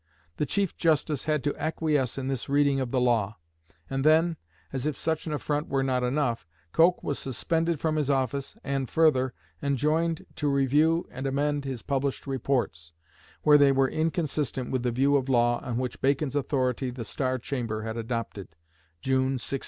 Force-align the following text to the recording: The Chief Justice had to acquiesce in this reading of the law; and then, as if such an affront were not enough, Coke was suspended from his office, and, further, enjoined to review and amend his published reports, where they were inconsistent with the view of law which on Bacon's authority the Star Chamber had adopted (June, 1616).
The 0.37 0.47
Chief 0.47 0.75
Justice 0.75 1.25
had 1.25 1.43
to 1.43 1.55
acquiesce 1.61 2.17
in 2.17 2.27
this 2.27 2.49
reading 2.49 2.79
of 2.79 2.89
the 2.89 2.99
law; 2.99 3.37
and 3.87 4.03
then, 4.03 4.35
as 4.73 4.87
if 4.87 4.97
such 4.97 5.27
an 5.27 5.31
affront 5.31 5.67
were 5.69 5.83
not 5.83 6.01
enough, 6.01 6.47
Coke 6.71 7.03
was 7.03 7.19
suspended 7.19 7.79
from 7.79 7.97
his 7.97 8.09
office, 8.09 8.55
and, 8.63 8.89
further, 8.89 9.35
enjoined 9.61 10.25
to 10.37 10.51
review 10.51 11.07
and 11.11 11.27
amend 11.27 11.65
his 11.65 11.83
published 11.83 12.25
reports, 12.25 12.93
where 13.43 13.59
they 13.59 13.71
were 13.71 13.87
inconsistent 13.87 14.71
with 14.71 14.81
the 14.81 14.89
view 14.89 15.15
of 15.15 15.29
law 15.29 15.71
which 15.73 15.97
on 15.97 16.01
Bacon's 16.01 16.35
authority 16.35 16.89
the 16.89 17.05
Star 17.05 17.37
Chamber 17.37 17.83
had 17.83 17.95
adopted 17.95 18.47
(June, 19.03 19.33
1616). 19.37 19.59